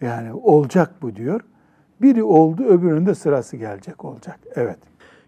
[0.00, 1.40] Yani olacak bu diyor.
[2.02, 4.38] Biri oldu, öbürünün de sırası gelecek olacak.
[4.54, 4.78] Evet.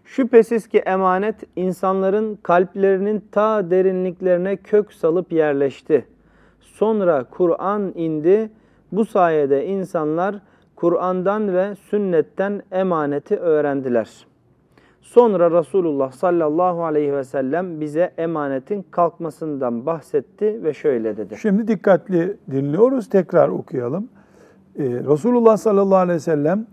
[0.05, 6.05] Şüphesiz ki emanet insanların kalplerinin ta derinliklerine kök salıp yerleşti.
[6.59, 8.49] Sonra Kur'an indi.
[8.91, 10.35] Bu sayede insanlar
[10.75, 14.25] Kur'an'dan ve sünnetten emaneti öğrendiler.
[15.01, 21.35] Sonra Resulullah sallallahu aleyhi ve sellem bize emanetin kalkmasından bahsetti ve şöyle dedi.
[21.41, 23.09] Şimdi dikkatli dinliyoruz.
[23.09, 24.09] Tekrar okuyalım.
[24.79, 26.65] Ee, Resulullah sallallahu aleyhi ve sellem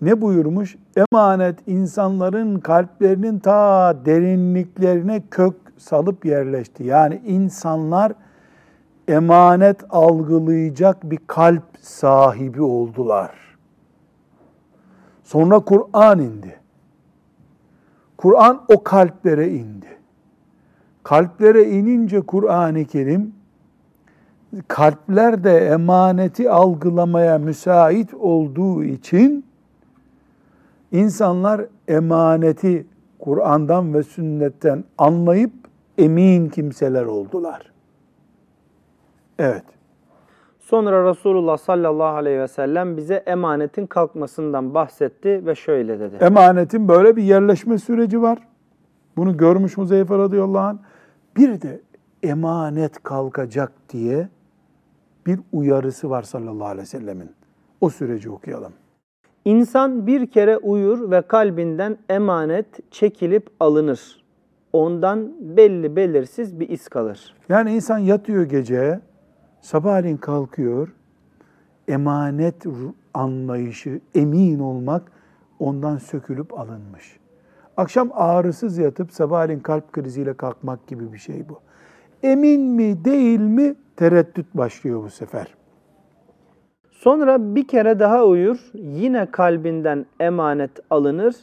[0.00, 0.76] ne buyurmuş?
[0.96, 6.84] Emanet insanların kalplerinin ta derinliklerine kök salıp yerleşti.
[6.84, 8.12] Yani insanlar
[9.08, 13.30] emanet algılayacak bir kalp sahibi oldular.
[15.24, 16.60] Sonra Kur'an indi.
[18.16, 19.86] Kur'an o kalplere indi.
[21.02, 23.35] Kalplere inince Kur'an-ı Kerim
[24.68, 29.44] kalpler de emaneti algılamaya müsait olduğu için
[30.92, 32.86] insanlar emaneti
[33.18, 35.52] Kur'an'dan ve sünnetten anlayıp
[35.98, 37.72] emin kimseler oldular.
[39.38, 39.64] Evet.
[40.58, 46.16] Sonra Resulullah sallallahu aleyhi ve sellem bize emanetin kalkmasından bahsetti ve şöyle dedi.
[46.20, 48.38] Emanetin böyle bir yerleşme süreci var.
[49.16, 50.78] Bunu görmüş Huzeyfe radıyallahu anh.
[51.36, 51.80] Bir de
[52.22, 54.28] emanet kalkacak diye
[55.26, 57.30] bir uyarısı var sallallahu aleyhi ve sellemin.
[57.80, 58.72] O süreci okuyalım.
[59.44, 64.24] İnsan bir kere uyur ve kalbinden emanet çekilip alınır.
[64.72, 67.34] Ondan belli belirsiz bir iz kalır.
[67.48, 69.00] Yani insan yatıyor gece,
[69.60, 70.88] sabahleyin kalkıyor,
[71.88, 72.64] emanet
[73.14, 75.12] anlayışı, emin olmak
[75.58, 77.20] ondan sökülüp alınmış.
[77.76, 81.60] Akşam ağrısız yatıp sabahleyin kalp kriziyle kalkmak gibi bir şey bu.
[82.22, 85.54] Emin mi değil mi tereddüt başlıyor bu sefer.
[86.90, 91.34] Sonra bir kere daha uyur, yine kalbinden emanet alınır.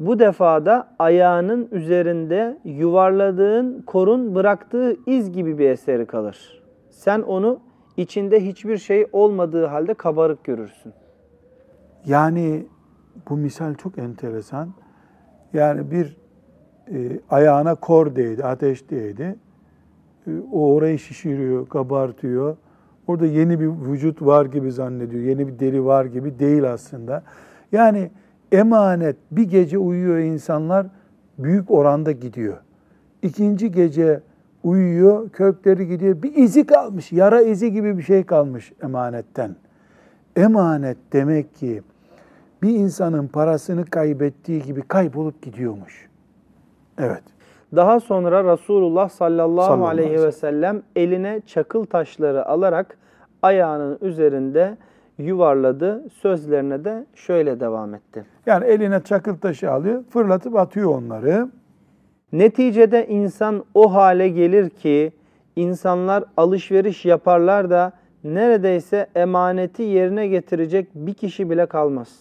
[0.00, 6.62] Bu defada ayağının üzerinde yuvarladığın korun bıraktığı iz gibi bir eseri kalır.
[6.90, 7.60] Sen onu
[7.96, 10.92] içinde hiçbir şey olmadığı halde kabarık görürsün.
[12.06, 12.66] Yani
[13.28, 14.68] bu misal çok enteresan.
[15.52, 16.16] Yani bir
[16.88, 19.36] e, ayağına kor değdi, ateş değdi.
[20.26, 22.56] E, o orayı şişiriyor, kabartıyor.
[23.06, 25.22] Orada yeni bir vücut var gibi zannediyor.
[25.22, 27.22] Yeni bir deri var gibi değil aslında.
[27.72, 28.10] Yani
[28.52, 30.86] emanet bir gece uyuyor insanlar
[31.38, 32.56] büyük oranda gidiyor.
[33.22, 34.20] İkinci gece
[34.62, 36.22] uyuyor, kökleri gidiyor.
[36.22, 39.56] Bir izi kalmış, yara izi gibi bir şey kalmış emanetten.
[40.36, 41.82] Emanet demek ki
[42.62, 46.08] bir insanın parasını kaybettiği gibi kaybolup gidiyormuş.
[46.98, 47.22] Evet.
[47.76, 52.98] Daha sonra Resulullah sallallahu, Sallallahu aleyhi ve sellem eline çakıl taşları alarak
[53.42, 54.76] ayağının üzerinde
[55.18, 56.04] yuvarladı.
[56.12, 58.24] Sözlerine de şöyle devam etti.
[58.46, 61.48] Yani eline çakıl taşı alıyor, fırlatıp atıyor onları.
[62.32, 65.12] Neticede insan o hale gelir ki
[65.56, 67.92] insanlar alışveriş yaparlar da
[68.24, 72.20] neredeyse emaneti yerine getirecek bir kişi bile kalmaz.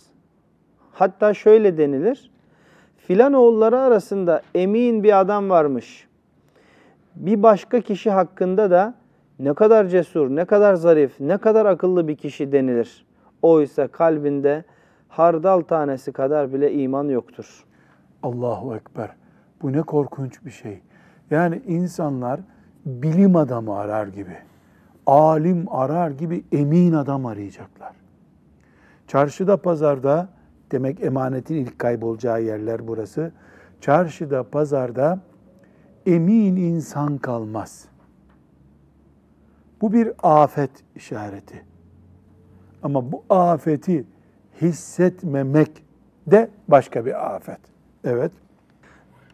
[0.92, 2.31] Hatta şöyle denilir.
[3.08, 6.08] Filan oğulları arasında emin bir adam varmış.
[7.16, 8.94] Bir başka kişi hakkında da
[9.40, 13.06] ne kadar cesur, ne kadar zarif, ne kadar akıllı bir kişi denilir.
[13.42, 14.64] Oysa kalbinde
[15.10, 17.66] hardal tanesi kadar bile iman yoktur.
[18.24, 19.10] Allahu Ekber.
[19.62, 20.82] Bu ne korkunç bir şey.
[21.32, 22.40] Yani insanlar
[22.86, 24.38] bilim adamı arar gibi,
[25.06, 27.94] alim arar gibi emin adam arayacaklar.
[29.08, 30.30] Çarşıda, pazarda,
[30.72, 33.32] demek emanetin ilk kaybolacağı yerler burası.
[33.82, 35.20] Çarşıda, pazarda
[36.06, 37.86] emin insan kalmaz.
[39.82, 41.66] Bu bir afet işareti.
[42.84, 44.06] Ama bu afeti
[44.62, 45.84] hissetmemek
[46.28, 47.60] de başka bir afet.
[48.04, 48.32] Evet.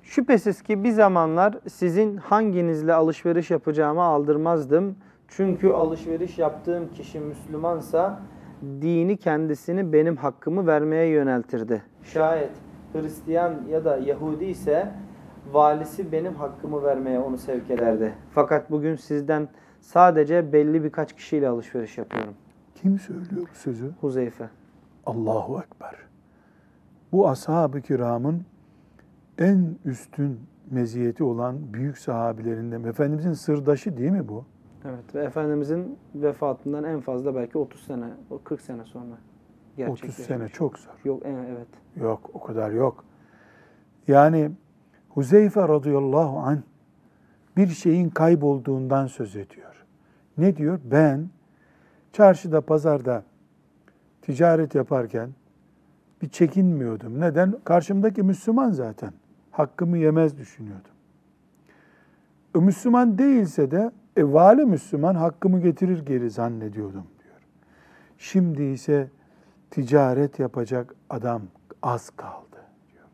[0.03, 4.95] Şüphesiz ki bir zamanlar sizin hanginizle alışveriş yapacağımı aldırmazdım.
[5.27, 8.19] Çünkü alışveriş yaptığım kişi Müslümansa
[8.61, 11.83] dini kendisini benim hakkımı vermeye yöneltirdi.
[12.03, 12.51] Şayet
[12.93, 14.91] Hristiyan ya da Yahudi ise
[15.51, 18.13] valisi benim hakkımı vermeye onu sevk ederdi.
[18.31, 19.47] Fakat bugün sizden
[19.81, 22.33] sadece belli birkaç kişiyle alışveriş yapıyorum.
[22.75, 23.91] Kim söylüyor bu sözü?
[24.01, 24.49] Huzeyfe.
[25.05, 25.95] Allahu Ekber.
[27.11, 28.41] bu ashab-ı kiramın
[29.37, 30.39] en üstün
[30.71, 32.83] meziyeti olan büyük sahabilerinden.
[32.83, 34.45] Efendimizin sırdaşı değil mi bu?
[34.89, 39.17] Evet ve Efendimizin vefatından en fazla belki 30 sene, o 40 sene sonra 30
[39.77, 40.27] gerçekleşmiş.
[40.27, 40.91] sene çok zor.
[41.03, 41.67] Yok e, evet.
[41.95, 43.05] Yok o kadar yok.
[44.07, 44.51] Yani
[45.09, 46.59] Huzeyfe radıyallahu anh
[47.57, 49.85] bir şeyin kaybolduğundan söz ediyor.
[50.37, 50.79] Ne diyor?
[50.83, 51.29] Ben
[52.13, 53.23] çarşıda pazarda
[54.21, 55.29] ticaret yaparken
[56.21, 57.21] bir çekinmiyordum.
[57.21, 57.55] Neden?
[57.63, 59.13] Karşımdaki Müslüman zaten.
[59.51, 60.91] Hakkımı yemez düşünüyordum.
[62.55, 67.39] E, Müslüman değilse de e, vali Müslüman hakkımı getirir geri zannediyordum diyor.
[68.17, 69.09] Şimdi ise
[69.71, 71.41] ticaret yapacak adam
[71.83, 72.57] az kaldı
[72.93, 73.05] diyor.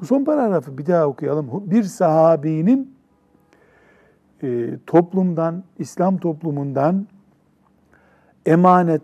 [0.00, 1.70] Bu son paragrafı bir daha okuyalım.
[1.70, 2.94] Bir sahabinin
[4.42, 7.06] e, toplumdan, İslam toplumundan
[8.46, 9.02] emanet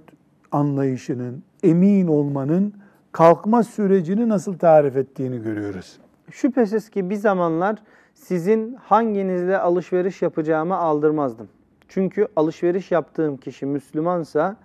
[0.53, 2.75] anlayışının, emin olmanın
[3.13, 5.99] kalkma sürecini nasıl tarif ettiğini görüyoruz.
[6.31, 7.83] Şüphesiz ki bir zamanlar
[8.17, 11.49] sizin hanginizle alışveriş yapacağımı aldırmazdım.
[11.89, 14.57] Çünkü alışveriş yaptığım kişi Müslümansa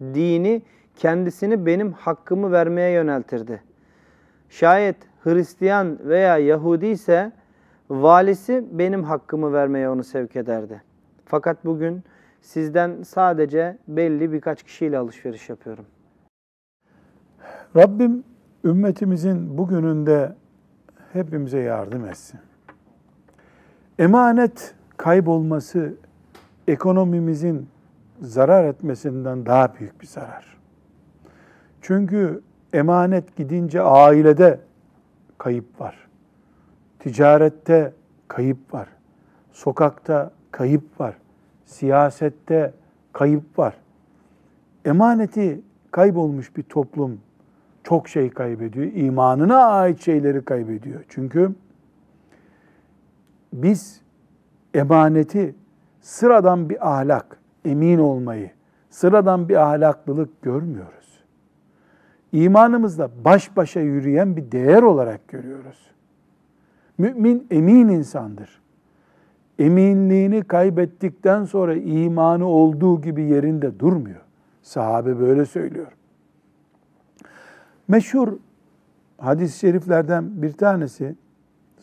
[0.00, 0.62] dini
[0.96, 3.62] kendisini benim hakkımı vermeye yöneltirdi.
[4.48, 7.32] Şayet Hristiyan veya Yahudi ise
[7.90, 10.82] valisi benim hakkımı vermeye onu sevk ederdi.
[11.24, 12.02] Fakat bugün
[12.40, 15.84] sizden sadece belli birkaç kişiyle alışveriş yapıyorum.
[17.76, 18.24] Rabbim
[18.64, 20.34] ümmetimizin bugününde
[21.12, 22.40] hepimize yardım etsin.
[23.98, 25.94] Emanet kaybolması
[26.68, 27.68] ekonomimizin
[28.20, 30.56] zarar etmesinden daha büyük bir zarar.
[31.80, 32.40] Çünkü
[32.72, 34.60] emanet gidince ailede
[35.38, 36.08] kayıp var.
[36.98, 37.92] Ticarette
[38.28, 38.88] kayıp var.
[39.52, 41.14] Sokakta kayıp var.
[41.66, 42.72] Siyasette
[43.12, 43.74] kayıp var.
[44.84, 47.20] Emaneti kaybolmuş bir toplum
[47.84, 48.86] çok şey kaybediyor.
[48.86, 51.04] İmanına ait şeyleri kaybediyor.
[51.08, 51.52] Çünkü
[53.54, 54.00] biz
[54.74, 55.54] emaneti
[56.00, 58.50] sıradan bir ahlak, emin olmayı,
[58.90, 61.24] sıradan bir ahlaklılık görmüyoruz.
[62.32, 65.90] İmanımızda baş başa yürüyen bir değer olarak görüyoruz.
[66.98, 68.60] Mümin emin insandır.
[69.58, 74.20] Eminliğini kaybettikten sonra imanı olduğu gibi yerinde durmuyor.
[74.62, 75.92] Sahabe böyle söylüyor.
[77.88, 78.28] Meşhur
[79.18, 81.16] hadis-i şeriflerden bir tanesi,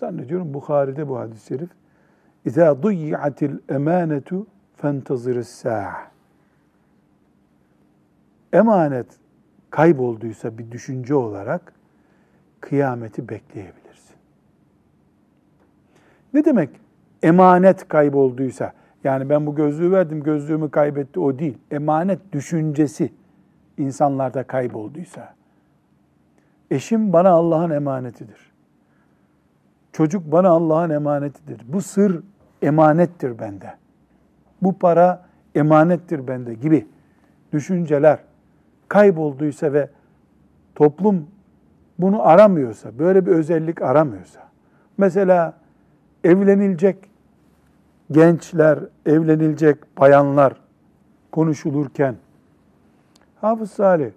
[0.01, 1.70] zannediyorum Bukhari'de bu hadis-i şerif.
[2.47, 4.45] اِذَا ضُيِّعَتِ الْاَمَانَةُ
[4.82, 6.05] فَانْتَظِرِ السَّاعَةِ
[8.53, 9.07] Emanet
[9.70, 11.72] kaybolduysa bir düşünce olarak
[12.61, 14.16] kıyameti bekleyebilirsin.
[16.34, 16.70] Ne demek
[17.22, 18.72] emanet kaybolduysa?
[19.05, 21.59] Yani ben bu gözlüğü verdim, gözlüğümü kaybetti o değil.
[21.70, 23.12] Emanet düşüncesi
[23.78, 25.34] insanlarda kaybolduysa.
[26.70, 28.49] Eşim bana Allah'ın emanetidir.
[29.94, 31.62] Çocuk bana Allah'ın emanetidir.
[31.74, 32.24] Bu sır
[32.62, 33.74] emanettir bende.
[34.62, 35.26] Bu para
[35.56, 36.88] emanettir bende gibi
[37.54, 38.20] düşünceler
[38.88, 39.89] kaybolduysa ve
[40.76, 41.28] toplum
[42.00, 44.42] bunu aramıyorsa, böyle bir özellik aramıyorsa,
[44.98, 45.54] mesela
[46.24, 46.98] evlenilecek
[48.12, 50.54] gençler, evlenilecek bayanlar
[51.32, 52.16] konuşulurken,
[53.42, 54.12] Hafız Salih,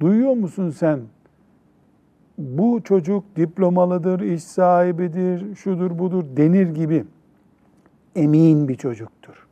[0.00, 1.00] duyuyor musun sen
[2.38, 7.04] bu çocuk diplomalıdır, iş sahibidir, şudur budur denir gibi
[8.16, 9.46] emin bir çocuktur.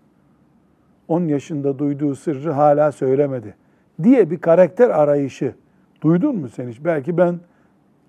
[1.08, 3.54] 10 yaşında duyduğu sırrı hala söylemedi
[4.02, 5.54] diye bir karakter arayışı
[6.02, 6.84] duydun mu sen hiç?
[6.84, 7.40] Belki ben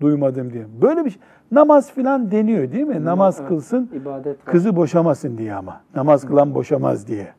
[0.00, 0.66] duymadım diye.
[0.82, 1.22] Böyle bir şey.
[1.52, 3.04] Namaz filan deniyor değil mi?
[3.04, 4.44] Namaz Evet, kılsın, ibadet var.
[4.44, 5.80] kızı boşamasın diye ama.
[5.94, 7.32] Namaz kılan boşamaz diye.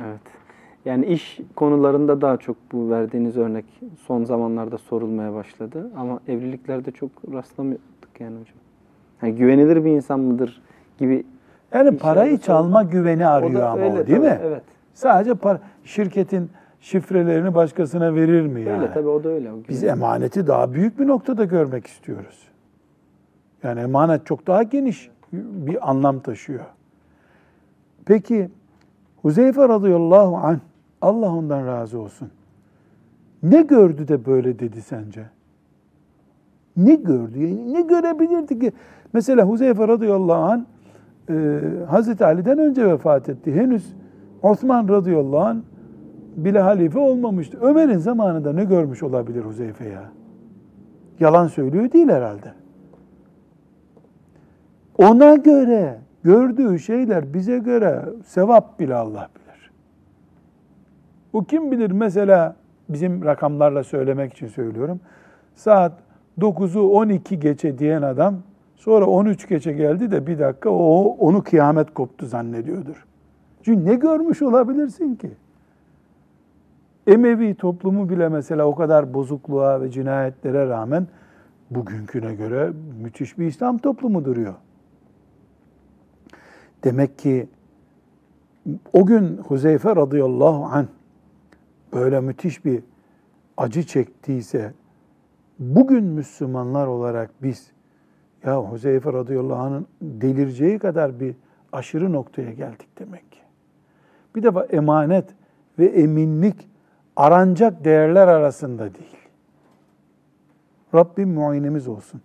[0.00, 0.20] Evet.
[0.84, 3.64] Yani iş konularında daha çok bu verdiğiniz örnek
[4.06, 5.90] son zamanlarda sorulmaya başladı.
[5.96, 8.56] Ama evliliklerde çok rastlamıyorduk yani hocam.
[9.22, 10.62] Yani güvenilir bir insan mıdır
[10.98, 11.24] gibi.
[11.74, 12.82] Yani parayı çalma sorma.
[12.82, 14.38] güveni O arıyor da ama öyle o değil tabii, mi?
[14.42, 14.62] Evet.
[14.94, 16.50] Sadece para, şirketin
[16.80, 18.82] şifrelerini başkasına verir mi yani?
[18.82, 19.52] Öyle tabii o da öyle.
[19.52, 22.48] O Biz emaneti daha büyük bir noktada görmek istiyoruz.
[23.62, 26.64] Yani emanet çok daha geniş bir anlam taşıyor.
[28.04, 28.50] Peki
[29.22, 30.58] Huzeyfe radıyallahu anh
[31.02, 32.28] Allah ondan razı olsun.
[33.42, 35.24] Ne gördü de böyle dedi sence?
[36.76, 37.38] Ne gördü?
[37.38, 38.72] Yani ne görebilirdi ki?
[39.12, 40.62] Mesela Huzeyfe radıyallahu anh
[41.30, 43.54] e, Hazreti Ali'den önce vefat etti.
[43.54, 43.94] Henüz
[44.42, 45.58] Osman radıyallahu anh
[46.36, 47.58] bile halife olmamıştı.
[47.60, 50.02] Ömer'in zamanında ne görmüş olabilir Huzeyfe ya?
[51.20, 52.52] Yalan söylüyor değil herhalde.
[54.98, 59.39] Ona göre gördüğü şeyler bize göre sevap bile Allah bilir.
[61.32, 62.56] Bu kim bilir mesela
[62.88, 65.00] bizim rakamlarla söylemek için söylüyorum.
[65.54, 65.92] Saat
[66.38, 68.38] 9'u 12 geçe diyen adam
[68.76, 73.06] sonra 13 geçe geldi de bir dakika o onu kıyamet koptu zannediyordur.
[73.62, 75.30] Çünkü ne görmüş olabilirsin ki?
[77.06, 81.06] Emevi toplumu bile mesela o kadar bozukluğa ve cinayetlere rağmen
[81.70, 82.72] bugünküne göre
[83.02, 84.54] müthiş bir İslam toplumu duruyor.
[86.84, 87.48] Demek ki
[88.92, 90.86] o gün Huzeyfe radıyallahu anh
[91.92, 92.82] böyle müthiş bir
[93.56, 94.72] acı çektiyse
[95.58, 97.70] bugün Müslümanlar olarak biz
[98.44, 101.36] ya Huzeyfe radıyallahu anh'ın delireceği kadar bir
[101.72, 103.40] aşırı noktaya geldik demek ki.
[104.36, 105.34] Bir defa emanet
[105.78, 106.68] ve eminlik
[107.16, 109.16] aranacak değerler arasında değil.
[110.94, 112.20] Rabbim muayenemiz olsun.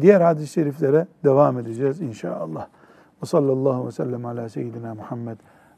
[0.00, 2.68] Diğer hadis-i şeriflere devam edeceğiz inşallah.
[3.22, 5.36] Ve sallallahu ve sellem ala seyyidina Muhammed